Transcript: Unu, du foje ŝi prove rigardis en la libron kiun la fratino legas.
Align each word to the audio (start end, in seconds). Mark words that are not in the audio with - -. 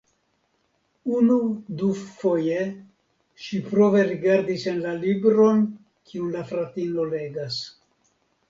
Unu, 1.17 1.35
du 1.81 1.89
foje 2.21 2.63
ŝi 3.47 3.61
prove 3.67 4.03
rigardis 4.09 4.67
en 4.75 4.83
la 4.89 4.97
libron 5.05 5.63
kiun 6.09 6.35
la 6.39 6.45
fratino 6.55 7.11
legas. 7.15 7.61